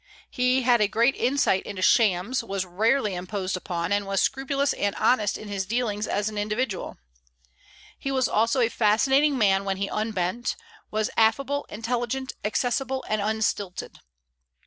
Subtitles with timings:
[0.31, 4.95] He had a great insight into shams, was rarely imposed upon, and was scrupulous and
[4.95, 6.97] honest in his dealings as an individual.
[7.99, 10.55] He was also a fascinating man when he unbent;
[10.89, 13.99] was affable, intelligent, accessible, and unstilted.